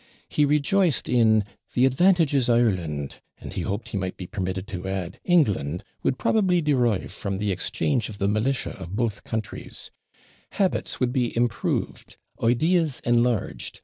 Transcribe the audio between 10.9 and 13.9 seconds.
would be improved, ideas enlarged.